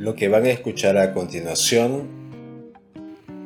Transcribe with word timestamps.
Lo 0.00 0.16
que 0.16 0.28
van 0.28 0.46
a 0.46 0.50
escuchar 0.50 0.96
a 0.96 1.12
continuación 1.12 2.08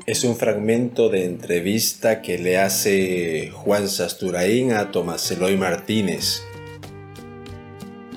es 0.07 0.23
un 0.23 0.37
fragmento 0.37 1.09
de 1.09 1.25
entrevista 1.25 2.23
que 2.23 2.39
le 2.39 2.59
hace 2.59 3.51
Juan 3.53 3.89
Sasturain 3.89 4.71
a 4.71 4.93
Tomás 4.93 5.29
Eloy 5.33 5.57
Martínez. 5.57 6.45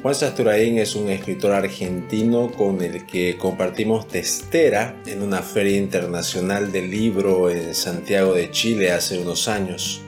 Juan 0.04 0.14
Sasturain 0.14 0.78
es 0.78 0.94
un 0.94 1.10
escritor 1.10 1.52
argentino 1.54 2.52
con 2.52 2.84
el 2.84 3.08
que 3.08 3.40
compartimos 3.40 4.08
testera 4.08 4.96
en 5.08 5.24
una 5.24 5.42
feria 5.42 5.78
internacional 5.78 6.72
del 6.72 6.92
libro 6.92 7.50
en 7.50 7.74
Santiago 7.74 8.36
de 8.36 8.52
Chile 8.52 8.92
hace 8.92 9.18
unos 9.18 9.48
años. 9.48 10.04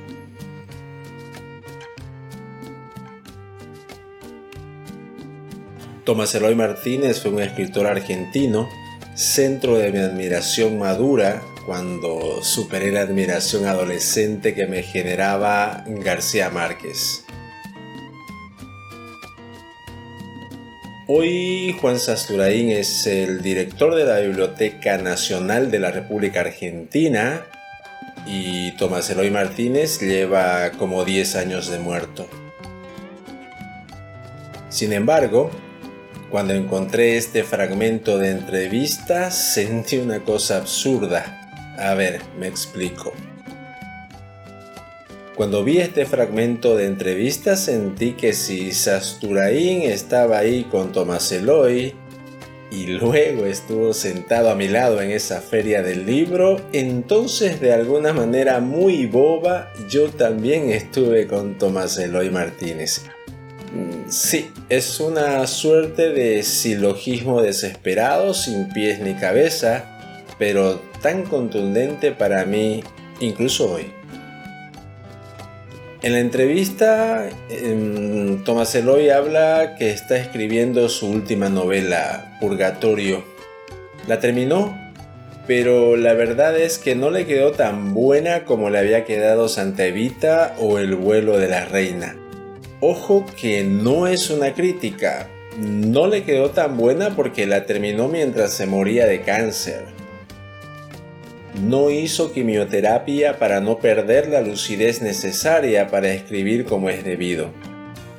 Tomás 6.10 6.34
Eloy 6.34 6.56
Martínez 6.56 7.22
fue 7.22 7.30
un 7.30 7.40
escritor 7.40 7.86
argentino, 7.86 8.68
centro 9.14 9.78
de 9.78 9.92
mi 9.92 10.00
admiración 10.00 10.80
madura 10.80 11.40
cuando 11.68 12.42
superé 12.42 12.92
la 12.92 13.02
admiración 13.02 13.68
adolescente 13.68 14.56
que 14.56 14.66
me 14.66 14.82
generaba 14.82 15.84
García 15.86 16.50
Márquez. 16.50 17.26
Hoy 21.08 21.78
Juan 21.80 22.00
Sasturain 22.00 22.72
es 22.72 23.06
el 23.06 23.44
director 23.44 23.94
de 23.94 24.06
la 24.06 24.18
Biblioteca 24.18 24.98
Nacional 24.98 25.70
de 25.70 25.78
la 25.78 25.92
República 25.92 26.40
Argentina 26.40 27.46
y 28.26 28.76
Tomás 28.78 29.08
Eloy 29.12 29.30
Martínez 29.30 30.00
lleva 30.02 30.72
como 30.72 31.06
10 31.06 31.36
años 31.36 31.70
de 31.70 31.78
muerto. 31.78 32.28
Sin 34.70 34.92
embargo, 34.92 35.52
cuando 36.30 36.54
encontré 36.54 37.18
este 37.18 37.44
fragmento 37.44 38.18
de 38.18 38.32
entrevista 38.32 39.32
sentí 39.32 39.98
una 39.98 40.20
cosa 40.24 40.58
absurda. 40.58 41.76
A 41.78 41.94
ver, 41.96 42.22
me 42.38 42.48
explico. 42.48 43.14
Cuando 45.36 45.64
vi 45.64 45.78
este 45.78 46.06
fragmento 46.06 46.76
de 46.76 46.86
entrevista 46.86 47.56
sentí 47.56 48.12
que 48.12 48.34
si 48.34 48.74
Sasturain 48.74 49.84
estaba 49.84 50.38
ahí 50.38 50.66
con 50.66 50.92
Tomás 50.92 51.32
Eloy 51.32 51.96
y 52.72 52.88
luego 52.88 53.46
estuvo 53.46 53.94
sentado 53.94 54.50
a 54.50 54.56
mi 54.56 54.68
lado 54.68 55.02
en 55.02 55.12
esa 55.12 55.42
feria 55.42 55.82
del 55.82 56.06
libro, 56.06 56.62
entonces 56.74 57.60
de 57.62 57.74
alguna 57.74 58.14
manera 58.14 58.60
muy 58.60 59.06
boba 59.06 59.72
yo 59.90 60.10
también 60.10 60.70
estuve 60.70 61.26
con 61.26 61.58
Tomás 61.58 61.98
Eloy 61.98 62.30
Martínez. 62.30 63.06
Sí, 64.08 64.52
es 64.70 65.00
una 65.00 65.46
suerte 65.46 66.10
de 66.10 66.42
silogismo 66.42 67.42
desesperado, 67.42 68.34
sin 68.34 68.70
pies 68.70 69.00
ni 69.00 69.14
cabeza, 69.14 70.26
pero 70.40 70.82
tan 71.02 71.24
contundente 71.24 72.12
para 72.12 72.46
mí, 72.46 72.84
incluso 73.20 73.74
hoy. 73.74 73.92
En 76.02 76.14
la 76.14 76.20
entrevista, 76.20 77.30
em, 77.50 78.44
Tomás 78.46 78.74
Eloy 78.74 79.10
habla 79.10 79.76
que 79.78 79.92
está 79.92 80.18
escribiendo 80.18 80.88
su 80.90 81.10
última 81.10 81.50
novela, 81.50 82.38
Purgatorio. 82.40 83.24
La 84.08 84.20
terminó, 84.20 84.76
pero 85.46 85.98
la 85.98 86.14
verdad 86.14 86.58
es 86.58 86.78
que 86.78 86.96
no 86.96 87.12
le 87.12 87.26
quedó 87.26 87.52
tan 87.52 87.94
buena 87.94 88.46
como 88.46 88.70
le 88.70 88.80
había 88.80 89.04
quedado 89.04 89.50
Santa 89.50 89.86
Evita 89.86 90.56
o 90.58 90.80
El 90.80 90.96
vuelo 90.96 91.38
de 91.38 91.50
la 91.50 91.66
reina. 91.66 92.16
Ojo 92.82 93.26
que 93.40 93.66
no 93.66 94.08
es 94.08 94.30
una 94.30 94.54
crítica, 94.54 95.30
no 95.58 96.08
le 96.08 96.24
quedó 96.24 96.52
tan 96.52 96.78
buena 96.78 97.14
porque 97.14 97.46
la 97.46 97.66
terminó 97.66 98.08
mientras 98.08 98.54
se 98.54 98.68
moría 98.68 99.06
de 99.06 99.22
cáncer. 99.22 99.84
No 101.62 101.90
hizo 101.90 102.32
quimioterapia 102.32 103.38
para 103.38 103.60
no 103.60 103.80
perder 103.80 104.30
la 104.30 104.40
lucidez 104.40 105.02
necesaria 105.02 105.88
para 105.90 106.14
escribir 106.14 106.64
como 106.64 106.90
es 106.90 107.04
debido. 107.04 107.50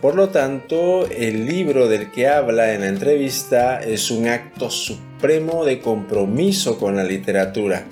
Por 0.03 0.15
lo 0.15 0.29
tanto, 0.29 1.07
el 1.07 1.47
libro 1.47 1.89
del 1.89 2.11
que 2.11 2.29
habla 2.29 2.75
en 2.75 2.83
la 2.83 2.89
entrevista 2.89 3.81
es 3.81 4.11
un 4.11 4.29
acto 4.29 4.69
supremo 4.69 5.65
de 5.65 5.81
compromiso 5.81 6.79
con 6.79 6.97
la 6.97 7.05
literatura. 7.05 7.87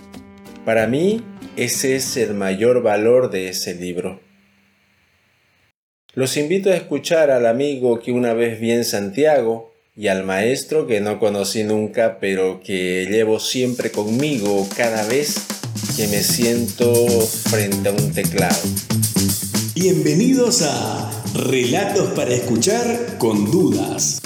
Para 0.67 0.87
mí, 0.87 1.23
ese 1.56 1.97
es 1.97 2.19
el 2.19 2.35
mayor 2.35 2.83
valor 2.83 3.31
de 3.31 3.49
ese 3.49 3.75
libro. 3.75 4.28
Los 6.19 6.37
invito 6.37 6.71
a 6.71 6.75
escuchar 6.75 7.31
al 7.31 7.47
amigo 7.47 8.01
que 8.01 8.11
una 8.11 8.33
vez 8.33 8.59
vi 8.59 8.73
en 8.73 8.84
Santiago 8.84 9.73
y 9.95 10.09
al 10.09 10.25
maestro 10.25 10.84
que 10.89 11.01
no 11.01 11.21
conocí 11.21 11.62
nunca 11.62 12.19
pero 12.19 12.59
que 12.61 13.06
llevo 13.09 13.39
siempre 13.39 13.93
conmigo 13.93 14.69
cada 14.77 15.06
vez 15.06 15.37
que 15.97 16.09
me 16.09 16.25
siento 16.25 16.93
frente 17.09 17.91
a 17.91 17.93
un 17.93 18.12
teclado. 18.12 18.59
Bienvenidos 19.77 20.62
a 20.62 21.09
Relatos 21.34 22.11
para 22.17 22.35
escuchar 22.35 23.17
con 23.19 23.49
dudas. 23.49 24.21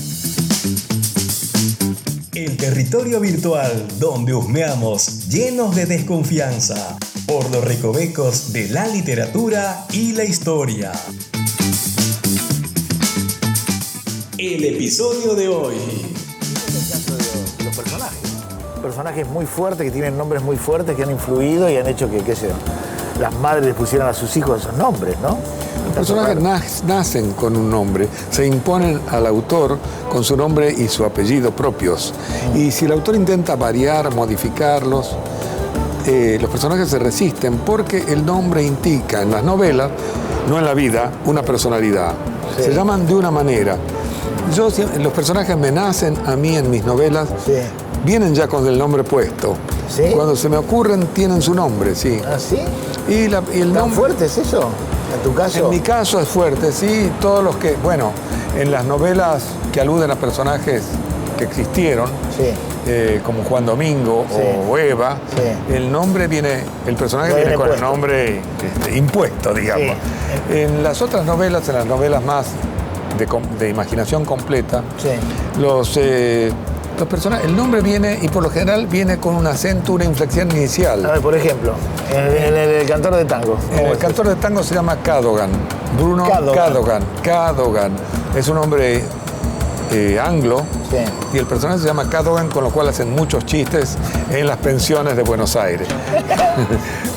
El 2.34 2.56
territorio 2.56 3.20
virtual 3.20 3.70
donde 3.98 4.32
husmeamos 4.32 5.28
llenos 5.28 5.76
de 5.76 5.84
desconfianza 5.84 6.96
por 7.26 7.50
los 7.50 7.62
recovecos 7.62 8.54
de 8.54 8.70
la 8.70 8.88
literatura 8.88 9.84
y 9.92 10.12
la 10.12 10.24
historia. 10.24 10.92
El 14.48 14.64
episodio 14.64 15.34
de 15.34 15.48
hoy. 15.48 15.74
los 17.64 17.76
personajes. 17.76 18.18
Personajes 18.82 19.28
muy 19.28 19.46
fuertes, 19.46 19.84
que 19.86 19.92
tienen 19.92 20.18
nombres 20.18 20.42
muy 20.42 20.56
fuertes, 20.56 20.96
que 20.96 21.04
han 21.04 21.12
influido 21.12 21.70
y 21.70 21.76
han 21.76 21.86
hecho 21.86 22.10
que, 22.10 22.18
qué 22.18 22.34
sé 22.34 22.48
las 23.20 23.32
madres 23.34 23.66
les 23.66 23.74
pusieran 23.74 24.08
a 24.08 24.14
sus 24.14 24.36
hijos 24.36 24.62
esos 24.62 24.76
nombres, 24.76 25.16
¿no? 25.20 25.38
Los 25.86 25.94
personajes 25.94 26.82
nacen 26.84 27.32
con 27.34 27.56
un 27.56 27.70
nombre, 27.70 28.08
se 28.30 28.46
imponen 28.46 29.00
al 29.10 29.26
autor 29.26 29.78
con 30.10 30.24
su 30.24 30.36
nombre 30.36 30.72
y 30.72 30.88
su 30.88 31.04
apellido 31.04 31.52
propios. 31.52 32.14
Mm. 32.52 32.56
Y 32.56 32.70
si 32.70 32.86
el 32.86 32.92
autor 32.92 33.14
intenta 33.14 33.54
variar, 33.54 34.12
modificarlos, 34.14 35.14
eh, 36.06 36.38
los 36.40 36.50
personajes 36.50 36.88
se 36.88 36.98
resisten 36.98 37.58
porque 37.58 37.98
el 38.08 38.24
nombre 38.24 38.64
indica 38.64 39.22
en 39.22 39.30
las 39.30 39.44
novelas, 39.44 39.90
no 40.48 40.58
en 40.58 40.64
la 40.64 40.74
vida, 40.74 41.12
una 41.26 41.42
personalidad. 41.42 42.14
Se 42.58 42.74
llaman 42.74 43.06
de 43.06 43.14
una 43.14 43.30
manera 43.30 43.76
yo, 44.54 44.68
los 44.98 45.12
personajes 45.12 45.56
me 45.56 45.70
nacen 45.70 46.16
a 46.26 46.36
mí 46.36 46.56
en 46.56 46.70
mis 46.70 46.84
novelas, 46.84 47.28
vienen 48.04 48.34
ya 48.34 48.48
con 48.48 48.66
el 48.66 48.78
nombre 48.78 49.04
puesto. 49.04 49.56
Cuando 50.14 50.36
se 50.36 50.48
me 50.48 50.56
ocurren 50.56 51.06
tienen 51.08 51.42
su 51.42 51.54
nombre, 51.54 51.94
sí. 51.94 52.20
¿Ah, 52.26 52.38
sí? 52.38 52.58
Y, 53.08 53.24
el 53.60 53.72
¿Tan 53.72 53.90
fuerte 53.90 54.26
es 54.26 54.38
eso? 54.38 54.70
¿En 55.14 55.22
tu 55.22 55.34
caso? 55.34 55.64
En 55.64 55.70
mi 55.70 55.80
caso 55.80 56.20
es 56.20 56.28
fuerte, 56.28 56.72
sí. 56.72 57.10
Todos 57.20 57.44
los 57.44 57.56
que, 57.56 57.76
bueno, 57.82 58.12
en 58.58 58.70
las 58.70 58.84
novelas 58.84 59.42
que 59.72 59.80
aluden 59.80 60.10
a 60.10 60.16
personajes 60.16 60.82
que 61.36 61.44
existieron, 61.44 62.10
eh, 62.86 63.20
como 63.24 63.44
Juan 63.44 63.66
Domingo 63.66 64.24
o 64.68 64.78
Eva, 64.78 65.18
el 65.70 65.92
nombre 65.92 66.26
viene, 66.26 66.64
el 66.86 66.96
personaje 66.96 67.34
viene, 67.34 67.54
con 67.54 67.70
el 67.70 67.80
nombre 67.80 68.40
este, 68.62 68.96
impuesto, 68.96 69.52
digamos. 69.52 69.96
En 70.50 70.82
las 70.82 71.02
otras 71.02 71.24
novelas, 71.24 71.68
en 71.68 71.74
las 71.74 71.86
novelas 71.86 72.22
más 72.24 72.46
de, 73.18 73.68
imaginación 73.68 74.24
completa, 74.24 74.82
los, 75.58 75.96
eh, 75.96 76.52
los 76.98 77.08
personajes, 77.08 77.46
el 77.46 77.56
nombre 77.56 77.80
viene 77.80 78.18
y 78.20 78.28
por 78.28 78.42
lo 78.42 78.50
general 78.50 78.86
viene 78.86 79.18
con 79.18 79.34
un 79.34 79.46
acento, 79.46 79.92
una 79.92 80.04
inflexión 80.04 80.50
inicial. 80.50 81.04
A 81.04 81.12
ver, 81.12 81.20
por 81.20 81.34
ejemplo, 81.34 81.74
en, 82.10 82.54
el, 82.54 82.86
cantor 82.86 83.16
de 83.16 83.24
tango. 83.24 83.56
el 83.76 83.98
cantor 83.98 84.28
de 84.28 84.36
tango 84.36 84.62
se 84.62 84.74
llama 84.74 84.96
Cadogan. 85.02 85.50
Bruno 85.98 86.28
Cadogan. 86.28 87.02
Cadogan. 87.22 87.92
Es 88.34 88.48
un 88.48 88.58
hombre 88.58 89.04
eh, 89.90 90.18
anglo 90.22 90.64
y 91.32 91.38
el 91.38 91.46
personaje 91.46 91.80
se 91.80 91.86
llama 91.86 92.08
Cadogan, 92.08 92.48
con 92.48 92.64
lo 92.64 92.70
cual 92.70 92.88
hacen 92.88 93.10
muchos 93.10 93.46
chistes 93.46 93.96
en 94.30 94.46
las 94.46 94.58
pensiones 94.58 95.16
de 95.16 95.22
Buenos 95.22 95.56
Aires. 95.56 95.88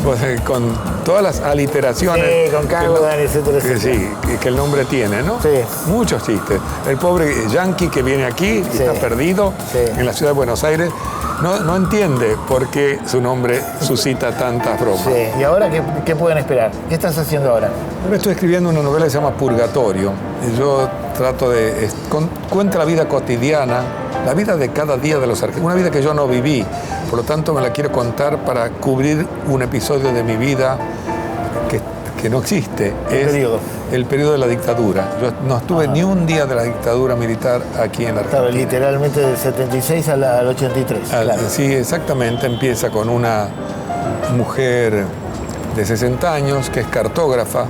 Pues, 0.03 0.21
eh, 0.21 0.39
con 0.45 0.71
todas 1.03 1.23
las 1.23 1.39
aliteraciones. 1.39 2.23
Sí, 2.23 2.55
con 2.55 2.67
Cadogan, 2.67 3.19
etcétera, 3.19 3.59
que, 3.59 3.79
Sí, 3.79 4.07
que 4.39 4.49
el 4.49 4.55
nombre 4.55 4.85
tiene, 4.85 5.23
¿no? 5.23 5.41
Sí. 5.41 5.61
Muchos 5.87 6.23
chistes. 6.23 6.59
El 6.87 6.97
pobre 6.97 7.33
yankee 7.49 7.87
que 7.87 8.03
viene 8.03 8.23
aquí 8.23 8.63
y 8.71 8.77
está 8.77 8.93
perdido 8.93 9.51
en 9.73 10.05
la 10.05 10.13
ciudad 10.13 10.31
de 10.31 10.35
Buenos 10.35 10.63
Aires. 10.63 10.91
No, 11.41 11.75
entiende 11.75 12.37
por 12.47 12.67
qué 12.67 12.99
su 13.05 13.19
nombre 13.19 13.61
suscita 13.81 14.31
tantas 14.37 14.79
bromas. 14.79 15.03
Sí. 15.03 15.39
¿Y 15.39 15.43
ahora 15.43 15.69
qué, 16.05 16.15
pueden 16.15 16.37
esperar? 16.37 16.71
¿Qué 16.87 16.95
estás 16.95 17.17
haciendo 17.17 17.49
ahora? 17.49 17.69
Ahora 18.03 18.15
estoy 18.15 18.33
escribiendo 18.33 18.69
una 18.69 18.81
novela 18.81 19.05
que 19.05 19.11
se 19.11 19.17
llama 19.17 19.35
Purgatorio. 19.35 20.13
Yo 20.57 20.84
trato 21.17 21.49
de... 21.49 21.89
cuenta 22.49 22.77
la 22.77 22.85
vida 22.85 23.07
cotidiana, 23.07 23.81
la 24.25 24.33
vida 24.33 24.55
de 24.57 24.69
cada 24.69 24.97
día 24.97 25.17
de 25.17 25.27
los 25.27 25.41
argentinos, 25.41 25.65
una 25.73 25.75
vida 25.75 25.91
que 25.91 26.01
yo 26.01 26.13
no 26.13 26.27
viví, 26.27 26.65
por 27.09 27.19
lo 27.19 27.23
tanto 27.25 27.53
me 27.53 27.61
la 27.61 27.71
quiero 27.71 27.91
contar 27.91 28.39
para 28.45 28.69
cubrir 28.69 29.25
un 29.49 29.61
episodio 29.61 30.11
de 30.13 30.23
mi 30.23 30.35
vida 30.35 30.77
que, 31.69 31.79
que 32.21 32.29
no 32.29 32.39
existe, 32.39 32.93
¿Qué 33.09 33.21
es 33.21 33.27
periodo? 33.31 33.59
el 33.91 34.05
periodo 34.05 34.31
de 34.33 34.37
la 34.39 34.47
dictadura. 34.47 35.09
Yo 35.21 35.31
no 35.47 35.57
estuve 35.57 35.87
ni 35.87 36.03
un 36.03 36.25
día 36.25 36.45
de 36.47 36.55
la 36.55 36.63
dictadura 36.63 37.15
militar 37.15 37.61
aquí 37.79 38.05
en 38.05 38.15
la 38.15 38.21
Argentina. 38.21 38.49
literalmente 38.51 39.19
del 39.21 39.37
76 39.37 40.09
al, 40.09 40.23
al 40.23 40.47
83. 40.47 41.13
Al- 41.13 41.23
claro. 41.25 41.41
Sí, 41.49 41.63
exactamente. 41.73 42.47
Empieza 42.47 42.89
con 42.89 43.09
una 43.09 43.47
mujer 44.35 45.05
de 45.75 45.85
60 45.85 46.33
años 46.33 46.69
que 46.69 46.79
es 46.81 46.87
cartógrafa, 46.87 47.65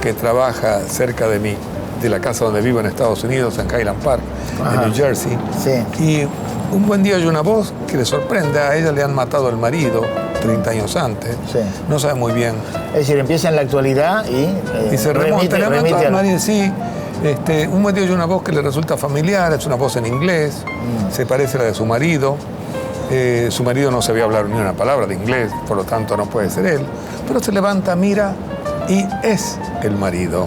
que 0.00 0.14
trabaja 0.14 0.80
cerca 0.80 1.28
de 1.28 1.38
mí, 1.38 1.56
de 2.02 2.08
la 2.08 2.20
casa 2.20 2.44
donde 2.44 2.60
vivo 2.60 2.80
en 2.80 2.86
Estados 2.86 3.24
Unidos, 3.24 3.58
en 3.58 3.66
Highland 3.66 4.02
Park, 4.02 4.22
Ajá. 4.64 4.74
en 4.74 4.80
New 4.88 4.94
Jersey. 4.96 5.36
Sí. 5.62 6.02
Y 6.02 6.28
un 6.74 6.86
buen 6.86 7.02
día 7.02 7.16
oye 7.16 7.26
una 7.28 7.40
voz 7.42 7.72
que 7.86 7.96
le 7.96 8.04
sorprende. 8.04 8.58
A 8.60 8.76
ella 8.76 8.92
le 8.92 9.02
han 9.02 9.14
matado 9.14 9.48
al 9.48 9.56
marido 9.56 10.02
30 10.42 10.70
años 10.70 10.96
antes. 10.96 11.36
Sí. 11.52 11.58
No 11.88 11.98
sabe 11.98 12.14
muy 12.14 12.32
bien. 12.32 12.54
Es 12.92 13.00
decir, 13.00 13.18
empieza 13.18 13.48
en 13.48 13.56
la 13.56 13.62
actualidad 13.62 14.24
y, 14.28 14.44
eh, 14.44 14.90
Y 14.92 14.96
se 14.98 15.12
remonta, 15.12 15.56
remite- 15.56 15.58
le 15.58 15.68
remite 15.68 16.06
al 16.06 16.12
marido, 16.12 16.38
sí. 16.38 16.70
Este, 17.24 17.66
un 17.66 17.82
buen 17.82 17.94
día 17.94 18.04
oye 18.04 18.14
una 18.14 18.26
voz 18.26 18.42
que 18.42 18.52
le 18.52 18.62
resulta 18.62 18.96
familiar, 18.96 19.52
es 19.52 19.66
una 19.66 19.74
voz 19.74 19.96
en 19.96 20.06
inglés, 20.06 20.62
Mm. 20.64 21.12
se 21.12 21.26
parece 21.26 21.56
a 21.56 21.60
la 21.62 21.66
de 21.66 21.74
su 21.74 21.84
marido. 21.84 22.36
Eh, 23.10 23.48
su 23.50 23.64
marido 23.64 23.90
no 23.90 24.02
sabía 24.02 24.24
hablar 24.24 24.44
ni 24.46 24.60
una 24.60 24.74
palabra 24.74 25.06
de 25.06 25.14
inglés, 25.14 25.50
por 25.66 25.76
lo 25.78 25.84
tanto 25.84 26.16
no 26.16 26.26
puede 26.26 26.50
ser 26.50 26.66
él. 26.66 26.80
Pero 27.26 27.40
se 27.42 27.50
levanta, 27.50 27.96
mira 27.96 28.34
y 28.88 29.04
es 29.22 29.58
el 29.82 29.96
marido. 29.96 30.46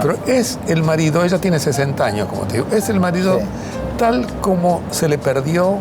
Pero 0.00 0.16
es 0.26 0.58
el 0.68 0.82
marido, 0.82 1.24
ella 1.24 1.38
tiene 1.38 1.58
60 1.58 2.04
años, 2.04 2.28
como 2.28 2.42
te 2.42 2.54
digo, 2.54 2.66
es 2.72 2.88
el 2.88 3.00
marido 3.00 3.38
Sí. 3.40 3.46
tal 3.98 4.26
como 4.40 4.82
se 4.90 5.08
le 5.08 5.18
perdió 5.18 5.76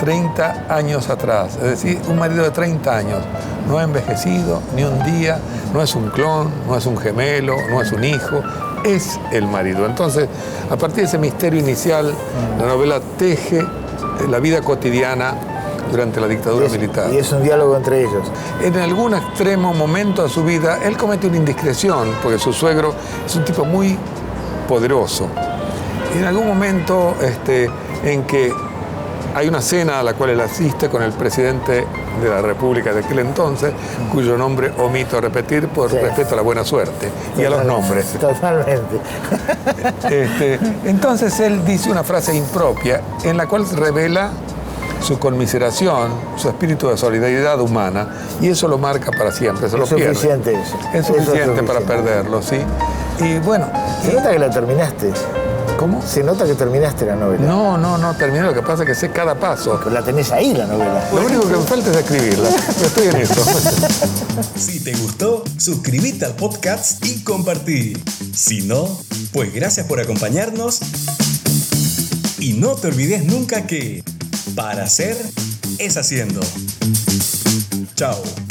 30 0.00 0.66
años 0.68 1.08
atrás. 1.10 1.56
Es 1.56 1.62
decir, 1.70 2.00
un 2.08 2.18
marido 2.18 2.42
de 2.44 2.50
30 2.50 2.96
años 2.96 3.18
no 3.68 3.78
ha 3.78 3.82
envejecido 3.82 4.60
ni 4.74 4.84
un 4.84 5.02
día, 5.04 5.38
no 5.74 5.82
es 5.82 5.94
un 5.94 6.08
clon, 6.10 6.50
no 6.66 6.76
es 6.76 6.86
un 6.86 6.96
gemelo, 6.96 7.54
no 7.70 7.82
es 7.82 7.92
un 7.92 8.04
hijo, 8.04 8.40
es 8.84 9.18
el 9.32 9.46
marido. 9.46 9.84
Entonces, 9.86 10.28
a 10.70 10.76
partir 10.76 10.98
de 11.02 11.04
ese 11.04 11.18
misterio 11.18 11.60
inicial, 11.60 12.12
la 12.58 12.66
novela 12.66 13.00
teje 13.18 13.64
la 14.28 14.38
vida 14.38 14.60
cotidiana 14.62 15.34
durante 15.90 16.20
la 16.20 16.26
dictadura 16.28 16.64
y 16.64 16.66
es, 16.66 16.72
militar. 16.72 17.12
y 17.12 17.16
es 17.18 17.32
un 17.32 17.42
diálogo 17.42 17.76
entre 17.76 18.00
ellos. 18.00 18.26
En 18.62 18.76
algún 18.76 19.14
extremo 19.14 19.72
momento 19.74 20.22
de 20.22 20.28
su 20.28 20.44
vida, 20.44 20.78
él 20.84 20.96
comete 20.96 21.26
una 21.26 21.36
indiscreción, 21.36 22.12
porque 22.22 22.38
su 22.38 22.52
suegro 22.52 22.94
es 23.26 23.34
un 23.36 23.44
tipo 23.44 23.64
muy 23.64 23.96
poderoso. 24.68 25.28
Y 26.14 26.18
en 26.18 26.24
algún 26.24 26.46
momento 26.46 27.14
este, 27.22 27.70
en 28.04 28.24
que 28.24 28.52
hay 29.32 29.46
una 29.46 29.60
cena 29.62 30.00
a 30.00 30.02
la 30.02 30.14
cual 30.14 30.30
él 30.30 30.40
asiste 30.40 30.88
con 30.88 31.02
el 31.02 31.12
presidente 31.12 31.86
de 32.20 32.28
la 32.28 32.42
República 32.42 32.92
de 32.92 33.00
aquel 33.04 33.20
entonces, 33.20 33.72
cuyo 34.12 34.36
nombre 34.36 34.72
omito 34.78 35.20
repetir 35.20 35.68
por 35.68 35.88
Sí. 35.88 35.96
respeto 35.98 36.34
a 36.34 36.36
la 36.36 36.42
buena 36.42 36.64
suerte 36.64 37.08
y 37.38 37.44
a 37.44 37.50
los 37.50 37.64
nombres. 37.64 38.06
Totalmente. 38.18 38.98
Este, 40.10 40.58
entonces 40.84 41.38
él 41.40 41.64
dice 41.64 41.90
una 41.90 42.02
frase 42.02 42.34
impropia 42.36 43.00
en 43.22 43.36
la 43.36 43.46
cual 43.46 43.64
revela 43.70 44.30
su 45.02 45.18
conmiseración, 45.18 46.10
su 46.36 46.48
espíritu 46.48 46.88
de 46.88 46.96
solidaridad 46.96 47.60
humana, 47.60 48.08
y 48.40 48.48
eso 48.48 48.68
lo 48.68 48.78
marca 48.78 49.10
para 49.10 49.32
siempre, 49.32 49.68
se 49.68 49.76
lo 49.76 49.84
Es 49.84 49.90
pierde. 49.94 50.14
suficiente 50.14 50.52
eso. 50.52 50.78
Es 50.92 51.04
Eso 51.04 51.16
es 51.16 51.24
suficiente 51.24 51.62
para 51.62 51.80
perderlo, 51.80 52.42
¿sí? 52.42 52.56
Y 53.20 53.38
bueno, 53.38 53.66
Se 54.04 54.12
nota 54.12 54.30
que 54.30 54.38
la 54.38 54.50
terminaste. 54.50 55.12
¿cómo? 55.78 56.02
Se 56.02 56.22
nota 56.22 56.44
que 56.44 56.52
terminaste 56.54 57.06
la 57.06 57.16
novela. 57.16 57.42
No, 57.46 57.78
no, 57.78 57.96
no, 57.96 58.14
terminé, 58.14 58.42
lo 58.44 58.52
que 58.52 58.60
pasa 58.60 58.82
es 58.82 58.88
que 58.90 58.94
sé 58.94 59.10
cada 59.12 59.34
paso. 59.34 59.78
Pero 59.82 59.94
la 59.94 60.02
tenés 60.04 60.30
ahí 60.30 60.52
la 60.52 60.66
novela. 60.66 61.08
Lo 61.14 61.24
único 61.24 61.48
que 61.48 61.56
me 61.56 61.62
falta 61.62 61.90
es 61.90 61.96
escribirla, 61.96 62.50
pero 62.76 62.86
estoy 62.86 63.06
en 63.08 63.16
eso. 63.16 63.42
Si 64.56 64.80
te 64.80 64.92
gustó, 64.94 65.42
suscríbete 65.56 66.24
al 66.26 66.34
podcast 66.34 67.04
y 67.06 67.22
compartí. 67.24 67.94
Si 68.34 68.62
no, 68.62 68.86
pues 69.32 69.54
gracias 69.54 69.86
por 69.86 70.00
acompañarnos. 70.00 70.80
Y 72.38 72.54
no 72.54 72.74
te 72.74 72.88
olvides 72.88 73.24
nunca 73.24 73.66
que 73.66 74.02
para 74.54 74.84
hacer 74.84 75.16
es 75.78 75.96
haciendo. 75.96 76.40
Chao. 77.94 78.49